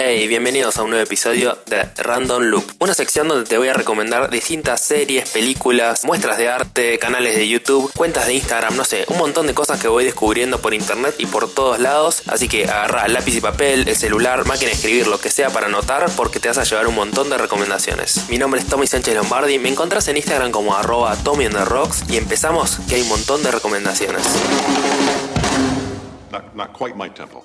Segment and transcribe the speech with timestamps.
[0.00, 3.72] Hey, bienvenidos a un nuevo episodio de Random Loop, una sección donde te voy a
[3.72, 9.06] recomendar distintas series, películas, muestras de arte, canales de YouTube, cuentas de Instagram, no sé,
[9.08, 12.22] un montón de cosas que voy descubriendo por internet y por todos lados.
[12.28, 15.66] Así que agarra lápiz y papel, el celular, máquina de escribir, lo que sea para
[15.66, 18.28] anotar, porque te vas a llevar un montón de recomendaciones.
[18.28, 22.04] Mi nombre es Tommy Sánchez Lombardi, me encontrás en Instagram como arroba Tommy the Rocks
[22.08, 24.22] y empezamos que hay un montón de recomendaciones.
[26.54, 27.44] Not, quite my tempo.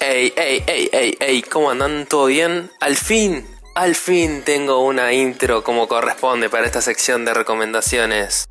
[0.00, 2.06] Ey, ey, ey, ey, ey, ¿cómo andan?
[2.06, 2.70] ¿Todo bien?
[2.78, 8.48] Al fin, al fin tengo una intro como corresponde para esta sección de recomendaciones.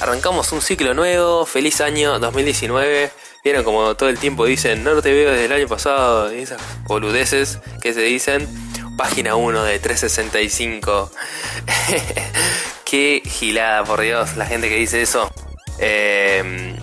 [0.00, 3.12] Arrancamos un ciclo nuevo, feliz año 2019.
[3.44, 6.60] Vieron como todo el tiempo dicen, no te veo desde el año pasado, y esas
[6.88, 8.48] boludeces que se dicen.
[8.96, 11.12] Página 1 de 365.
[12.84, 15.30] Qué gilada, por Dios, la gente que dice eso.
[15.78, 16.74] Eh,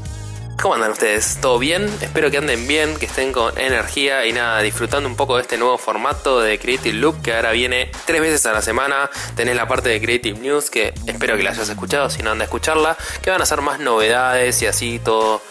[0.62, 1.38] ¿Cómo andan ustedes?
[1.40, 1.90] ¿Todo bien?
[2.02, 5.58] Espero que anden bien, que estén con energía y nada, disfrutando un poco de este
[5.58, 9.10] nuevo formato de Creative Loop que ahora viene tres veces a la semana.
[9.38, 12.44] Tenés la parte de Creative News que espero que la hayas escuchado, si no anda
[12.44, 15.42] a escucharla, que van a ser más novedades y así todo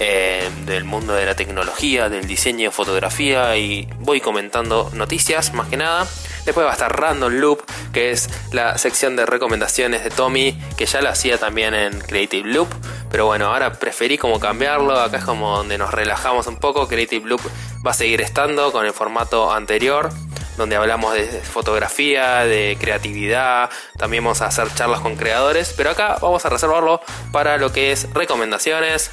[0.00, 5.76] eh, del mundo de la tecnología, del diseño, fotografía y voy comentando noticias más que
[5.76, 6.08] nada.
[6.48, 10.86] Después va a estar Random Loop, que es la sección de recomendaciones de Tommy, que
[10.86, 12.68] ya lo hacía también en Creative Loop.
[13.10, 14.98] Pero bueno, ahora preferí como cambiarlo.
[14.98, 16.88] Acá es como donde nos relajamos un poco.
[16.88, 17.42] Creative Loop
[17.86, 20.08] va a seguir estando con el formato anterior
[20.56, 23.68] donde hablamos de fotografía, de creatividad,
[23.98, 27.92] también vamos a hacer charlas con creadores, pero acá vamos a reservarlo para lo que
[27.92, 29.12] es recomendaciones,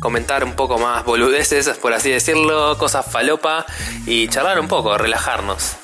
[0.00, 3.66] comentar un poco más boludeces, por así decirlo, cosas falopa
[4.06, 5.76] y charlar un poco, relajarnos.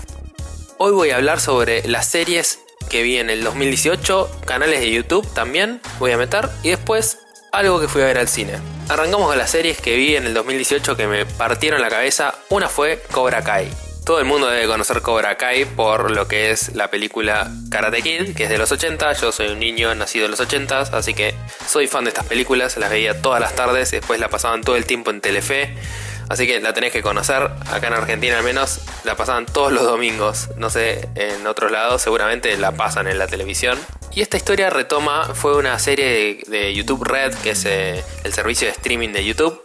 [0.83, 5.31] Hoy voy a hablar sobre las series que vi en el 2018, canales de YouTube
[5.35, 7.19] también voy a meter y después
[7.53, 8.55] algo que fui a ver al cine.
[8.89, 12.35] Arrancamos con las series que vi en el 2018 que me partieron la cabeza.
[12.49, 13.71] Una fue Cobra Kai.
[14.07, 18.35] Todo el mundo debe conocer Cobra Kai por lo que es la película Karate Kid,
[18.35, 19.13] que es de los 80.
[19.13, 21.35] Yo soy un niño nacido en los 80, así que
[21.69, 22.79] soy fan de estas películas.
[22.79, 25.77] Las veía todas las tardes, después la pasaban todo el tiempo en Telefe.
[26.31, 27.51] Así que la tenés que conocer.
[27.71, 30.49] Acá en Argentina al menos la pasaban todos los domingos.
[30.57, 33.79] No sé, en otros lados seguramente la pasan en la televisión.
[34.15, 38.67] Y esta historia retoma, fue una serie de, YouTube Red, que es eh, el servicio
[38.67, 39.61] de streaming de YouTube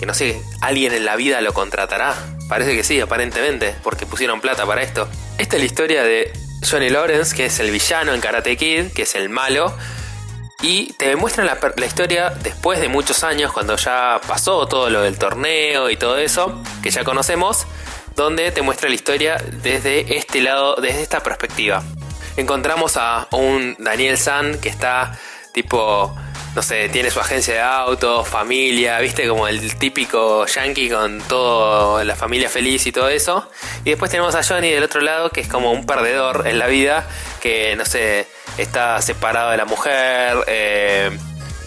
[0.00, 2.14] que no sé, alguien en la vida lo contratará.
[2.48, 5.06] Parece que sí, aparentemente, porque pusieron plata para esto.
[5.36, 6.32] Esta es la historia de
[6.68, 9.74] Johnny Lawrence, que es el villano en Karate Kid, que es el malo.
[10.62, 15.00] Y te muestran la, la, historia después de muchos años, cuando ya pasó todo lo
[15.02, 17.66] del torneo y todo eso, que ya conocemos,
[18.14, 21.82] donde te muestra la historia desde este lado, desde esta perspectiva.
[22.36, 25.18] Encontramos a un Daniel San que está
[25.52, 26.14] tipo
[26.54, 32.04] no sé, tiene su agencia de autos, familia, viste, como el típico yankee con toda
[32.04, 33.48] la familia feliz y todo eso.
[33.84, 36.66] Y después tenemos a Johnny del otro lado, que es como un perdedor en la
[36.66, 37.06] vida,
[37.40, 38.26] que no sé,
[38.58, 41.16] está separado de la mujer, eh,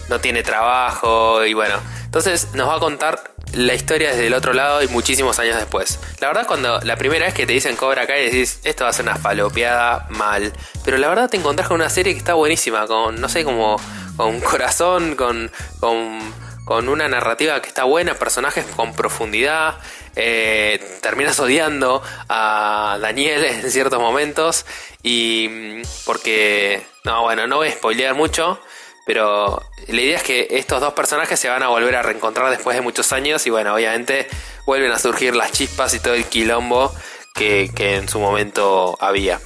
[0.08, 1.80] no tiene trabajo y bueno.
[2.04, 5.98] Entonces nos va a contar la historia desde el otro lado y muchísimos años después.
[6.20, 8.92] La verdad, cuando la primera vez que te dicen Cobra y decís, esto va a
[8.92, 10.52] ser una falopeada mal.
[10.84, 13.80] Pero la verdad te encontrás con una serie que está buenísima, con, no sé, como
[14.16, 19.78] con corazón, con, con, una narrativa que está buena, personajes con profundidad.
[20.16, 24.64] Eh, terminas odiando a Daniel en ciertos momentos
[25.02, 28.60] y mm, porque no bueno no voy a spoilear mucho
[29.06, 32.76] pero la idea es que estos dos personajes se van a volver a reencontrar después
[32.76, 34.28] de muchos años y bueno obviamente
[34.66, 36.94] vuelven a surgir las chispas y todo el quilombo
[37.34, 39.40] que, que en su momento había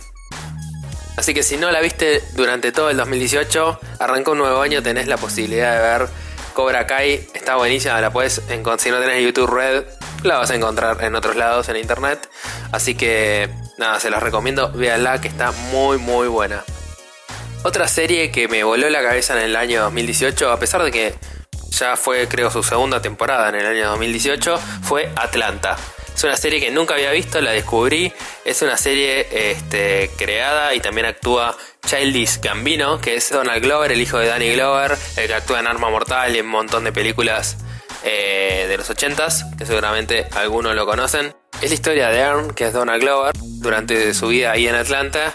[1.19, 5.09] Así que si no la viste durante todo el 2018, arrancó un nuevo año, tenés
[5.09, 6.09] la posibilidad de ver
[6.55, 7.27] Cobra Kai.
[7.35, 8.79] Está buenísima, la puedes encontrar.
[8.79, 9.85] Si no tenés YouTube Red,
[10.23, 12.31] la vas a encontrar en otros lados en internet.
[12.71, 14.71] Así que nada, se los recomiendo.
[14.71, 16.63] Véanla que está muy muy buena.
[17.65, 21.15] Otra serie que me voló la cabeza en el año 2018, a pesar de que
[21.71, 25.77] ya fue creo su segunda temporada en el año 2018, fue Atlanta.
[26.19, 28.13] Es una serie que nunca había visto, la descubrí.
[28.45, 31.57] Es una serie este, creada y también actúa
[31.87, 35.69] Childish Gambino, que es Donald Glover, el hijo de Danny Glover, el que actúa en
[35.69, 37.59] Arma Mortal y en un montón de películas
[38.03, 41.37] eh, de los 80s, que seguramente algunos lo conocen.
[41.63, 45.33] Es la historia de Earn, que es Donald Glover, durante su vida ahí en Atlanta.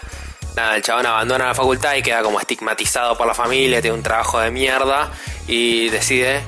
[0.58, 4.04] Nada, el chabón abandona la facultad y queda como estigmatizado por la familia, tiene un
[4.04, 5.14] trabajo de mierda
[5.48, 6.44] y decide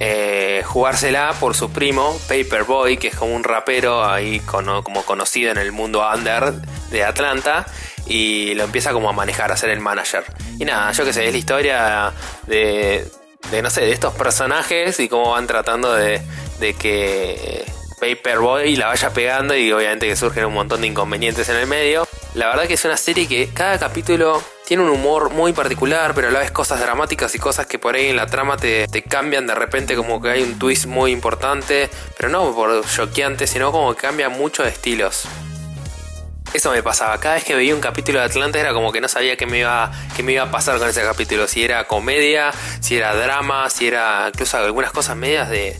[0.00, 5.58] eh, jugársela por su primo, Paperboy, que es como un rapero ahí como conocido en
[5.58, 6.52] el mundo under
[6.90, 7.66] de Atlanta,
[8.06, 10.24] y lo empieza como a manejar, a ser el manager.
[10.58, 12.12] Y nada, yo que sé, es la historia
[12.46, 13.08] de,
[13.50, 16.20] de no sé, de estos personajes y cómo van tratando de,
[16.60, 17.64] de que
[18.04, 21.66] Paperboy y la vaya pegando y obviamente que surgen un montón de inconvenientes en el
[21.66, 22.06] medio.
[22.34, 26.28] La verdad que es una serie que cada capítulo tiene un humor muy particular, pero
[26.28, 29.02] a la vez cosas dramáticas y cosas que por ahí en la trama te, te
[29.02, 33.70] cambian de repente como que hay un twist muy importante, pero no por choqueante, sino
[33.72, 35.28] como que cambia mucho de estilos.
[36.54, 37.18] Eso me pasaba.
[37.18, 39.58] Cada vez que veía un capítulo de Atlanta era como que no sabía qué me
[39.58, 41.48] iba, qué me iba a pasar con ese capítulo.
[41.48, 45.76] Si era comedia, si era drama, si era incluso algunas cosas medias de,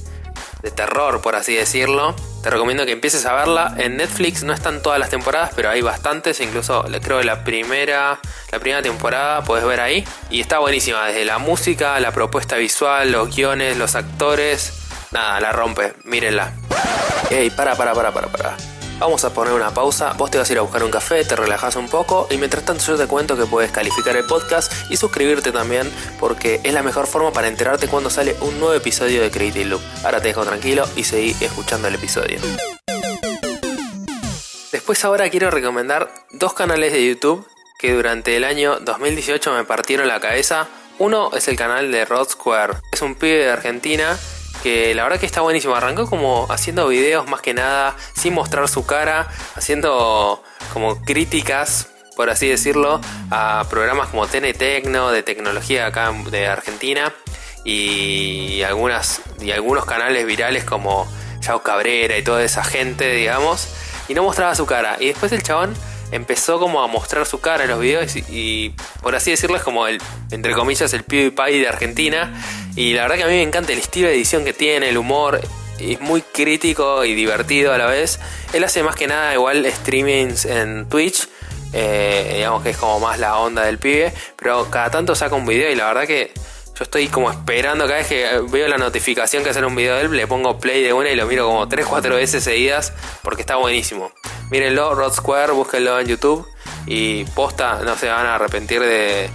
[0.65, 2.17] de terror, por así decirlo.
[2.43, 3.75] Te recomiendo que empieces a verla.
[3.77, 6.41] En Netflix no están todas las temporadas, pero hay bastantes.
[6.41, 8.19] Incluso creo que la primera,
[8.51, 10.05] la primera temporada puedes ver ahí.
[10.31, 11.05] Y está buenísima.
[11.07, 14.73] Desde la música, la propuesta visual, los guiones, los actores.
[15.11, 15.93] Nada, la rompe.
[16.05, 16.55] Mírenla.
[17.31, 18.57] Ey, para, para, para, para, para.
[18.99, 21.35] Vamos a poner una pausa, vos te vas a ir a buscar un café, te
[21.35, 24.97] relajas un poco y mientras tanto yo te cuento que puedes calificar el podcast y
[24.97, 29.33] suscribirte también porque es la mejor forma para enterarte cuando sale un nuevo episodio de
[29.33, 29.83] Creative Loop.
[30.05, 32.39] Ahora te dejo tranquilo y seguí escuchando el episodio.
[34.71, 37.47] Después ahora quiero recomendar dos canales de YouTube
[37.81, 40.69] que durante el año 2018 me partieron la cabeza.
[41.01, 42.75] Uno es el canal de Rod Square.
[42.93, 44.17] Es un pibe de Argentina
[44.65, 45.75] que la verdad que está buenísimo.
[45.75, 52.31] Arrancó como haciendo videos más que nada, sin mostrar su cara, haciendo como críticas, por
[52.31, 52.99] así decirlo,
[53.31, 57.13] a programas como TN Tecno, de tecnología acá de Argentina,
[57.63, 61.07] y algunas y algunos canales virales como
[61.41, 63.69] Chao Cabrera y toda esa gente, digamos,
[64.09, 64.97] y no mostraba su cara.
[64.99, 65.75] Y después el chabón
[66.11, 69.87] empezó como a mostrar su cara en los videos y, por así decirlo es como
[69.87, 70.01] el,
[70.31, 72.33] entre comillas, el PewDiePie de Argentina.
[72.77, 74.99] Y la verdad que a mí me encanta el estilo de edición que tiene, el
[74.99, 75.41] humor,
[75.79, 78.19] es muy crítico y divertido a la vez.
[78.53, 81.29] Él hace más que nada igual streamings en Twitch.
[81.73, 84.13] Eh, digamos que es como más la onda del pibe.
[84.37, 87.99] Pero cada tanto saca un video y la verdad que yo estoy como esperando cada
[87.99, 90.93] vez que veo la notificación que hace un video de él, le pongo play de
[90.93, 92.93] una y lo miro como 3-4 veces seguidas
[93.23, 94.11] porque está buenísimo.
[94.51, 96.47] Mírenlo, Rod Square, búsquenlo en YouTube
[96.87, 99.31] y posta, no se van a arrepentir de,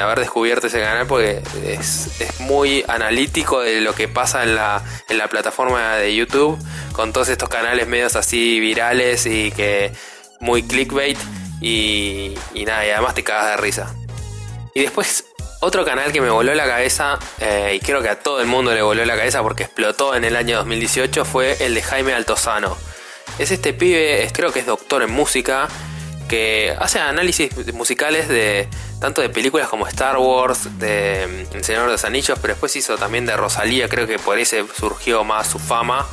[0.00, 2.10] haber descubierto ese canal porque es,
[2.40, 6.58] muy analítico de lo que pasa en la, en la plataforma de YouTube
[6.92, 9.92] con todos estos canales medios así virales y que
[10.40, 11.18] muy clickbait
[11.60, 13.94] y, y nada, y además te cagas de risa.
[14.74, 15.24] Y después
[15.60, 18.72] otro canal que me voló la cabeza, eh, y creo que a todo el mundo
[18.72, 22.76] le voló la cabeza porque explotó en el año 2018, fue el de Jaime Altozano.
[23.40, 25.68] Es este pibe, creo que es doctor en música,
[26.28, 28.68] que hace análisis musicales de
[29.00, 32.74] tanto de películas como Star Wars, de mm, El Señor de los Anillos, pero después
[32.76, 36.06] hizo también de Rosalía, creo que por ese surgió más su fama.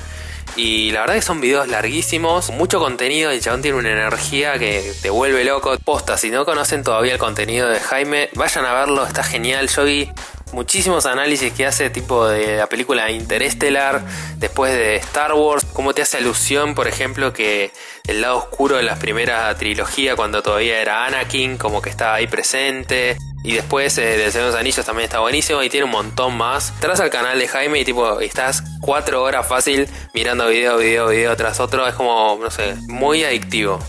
[0.55, 4.57] Y la verdad que son videos larguísimos, mucho contenido, y el chabón tiene una energía
[4.57, 5.75] que te vuelve loco.
[5.83, 9.67] Posta, si no conocen todavía el contenido de Jaime, vayan a verlo, está genial.
[9.67, 10.09] Yo vi
[10.56, 14.06] muchísimos análisis que hace tipo de la película Interestelar,
[14.38, 17.72] después de Star Wars, cómo te hace alusión, por ejemplo, que
[18.07, 22.28] el lado oscuro de la primera trilogía, cuando todavía era Anakin, como que estaba ahí
[22.28, 23.18] presente.
[23.44, 26.36] Y después eh, de Señor de los Anillos también está buenísimo y tiene un montón
[26.38, 26.74] más.
[26.80, 31.36] Tras al canal de Jaime y tipo estás cuatro horas fácil mirando video, video, video
[31.36, 31.86] tras otro.
[31.86, 33.80] Es como, no sé, muy adictivo.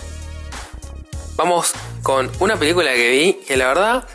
[1.37, 1.73] Vamos
[2.03, 4.09] con una película que vi que la verdad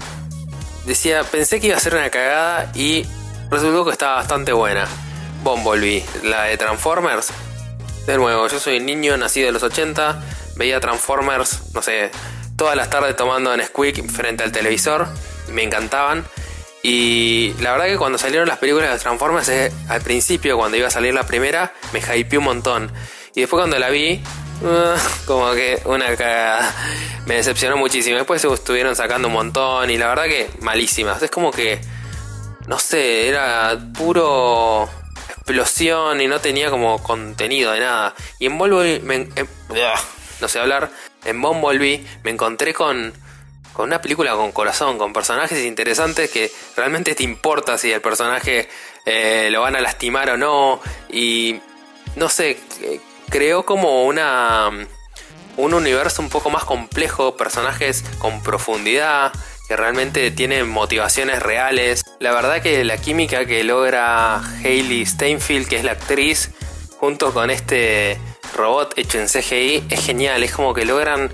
[0.85, 3.05] decía, pensé que iba a ser una cagada y
[3.49, 4.87] resultó que estaba bastante buena.
[5.43, 7.29] Bumblebee, la de Transformers.
[8.05, 10.21] De nuevo, yo soy niño nacido en los 80,
[10.55, 12.11] veía Transformers, no sé,
[12.55, 15.07] todas las tardes tomando en Squeak frente al televisor
[15.51, 16.25] me encantaban.
[16.83, 20.88] Y la verdad que cuando salieron las películas de Transformers, eh, al principio, cuando iba
[20.88, 22.91] a salir la primera, me hypeé un montón.
[23.35, 24.21] Y después cuando la vi,
[25.25, 26.74] como que una cagada.
[27.25, 28.18] Me decepcionó muchísimo.
[28.18, 31.22] Después se estuvieron sacando un montón y la verdad que malísimas.
[31.22, 31.80] Es como que,
[32.68, 34.89] no sé, era puro
[35.30, 38.15] explosión y no tenía como contenido de nada.
[38.39, 39.27] Y en Bumblebee, me,
[40.39, 40.91] no sé hablar,
[41.25, 43.13] en Bumblebee me encontré con
[43.74, 48.68] con una película con corazón, con personajes interesantes que realmente te importa si el personaje
[49.06, 50.82] eh, lo van a lastimar o no.
[51.10, 51.60] Y
[52.18, 52.58] no sé,
[53.31, 54.69] creó como una
[55.57, 59.31] un universo un poco más complejo, personajes con profundidad,
[59.67, 62.03] que realmente tienen motivaciones reales.
[62.19, 66.51] La verdad que la química que logra Hayley Steinfeld, que es la actriz,
[67.00, 68.19] junto con este
[68.55, 71.33] robot hecho en CGI, es genial, es como que logran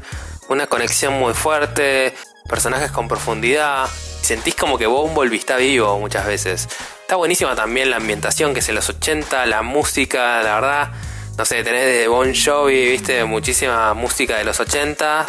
[0.50, 2.14] una conexión muy fuerte,
[2.48, 3.88] personajes con profundidad.
[4.22, 6.68] Sentís como que Bumblebee está vivo muchas veces.
[7.02, 10.92] Está buenísima también la ambientación, que es en los 80, la música, la verdad.
[11.38, 15.26] No sé, tenés de Bon Jovi, viste, muchísima música de los 80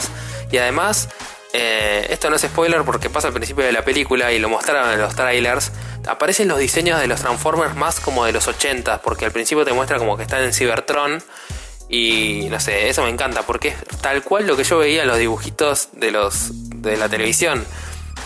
[0.51, 1.09] Y además,
[1.53, 4.91] eh, esto no es spoiler porque pasa al principio de la película y lo mostraron
[4.91, 5.73] en los trailers.
[6.07, 9.73] aparecen los diseños de los Transformers más como de los 80, porque al principio te
[9.73, 11.23] muestra como que están en Cybertron.
[11.91, 15.09] Y no sé, eso me encanta, porque es tal cual lo que yo veía en
[15.09, 16.51] los dibujitos de los
[16.83, 17.65] de la televisión.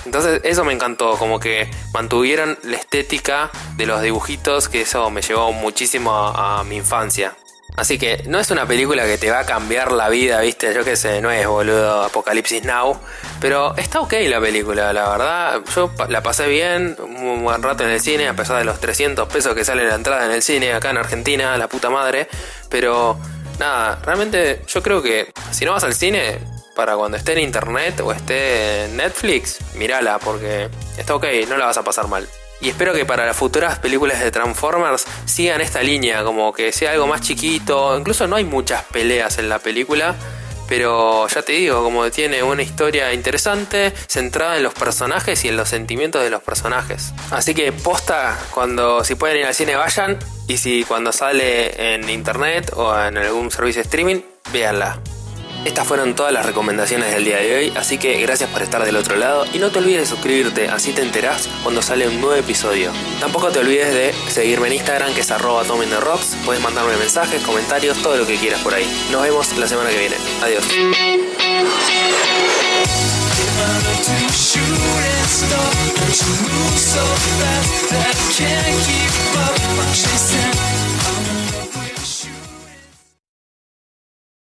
[0.04, 5.22] Entonces eso me encantó, como que mantuvieron la estética de los dibujitos, que eso me
[5.22, 7.36] llevó muchísimo a, mi infancia.
[7.76, 10.84] Así que no es una película que te va a cambiar la vida, viste, yo
[10.84, 13.00] qué sé, no es boludo Apocalipsis Now,
[13.40, 17.90] pero está ok la película, la verdad, yo la pasé bien, un buen rato en
[17.90, 20.74] el cine, a pesar de los 300 pesos que sale la entrada en el cine
[20.74, 22.28] acá en Argentina, la puta madre,
[22.68, 23.18] pero
[23.58, 26.40] nada, realmente yo creo que si no vas al cine,
[26.74, 31.66] para cuando esté en internet o esté en Netflix, mírala porque está ok, no la
[31.66, 32.28] vas a pasar mal.
[32.62, 36.92] Y espero que para las futuras películas de Transformers sigan esta línea, como que sea
[36.92, 37.98] algo más chiquito.
[37.98, 40.14] Incluso no hay muchas peleas en la película,
[40.68, 45.56] pero ya te digo, como tiene una historia interesante, centrada en los personajes y en
[45.56, 47.12] los sentimientos de los personajes.
[47.32, 52.08] Así que posta, cuando si pueden ir al cine vayan, y si cuando sale en
[52.08, 54.20] internet o en algún servicio de streaming,
[54.52, 55.00] véanla.
[55.64, 58.96] Estas fueron todas las recomendaciones del día de hoy, así que gracias por estar del
[58.96, 62.34] otro lado y no te olvides de suscribirte, así te enterás cuando sale un nuevo
[62.34, 62.90] episodio.
[63.20, 67.96] Tampoco te olvides de seguirme en Instagram que es arroba Rocks, puedes mandarme mensajes, comentarios,
[68.02, 68.86] todo lo que quieras por ahí.
[69.12, 70.16] Nos vemos la semana que viene.
[70.42, 70.64] Adiós.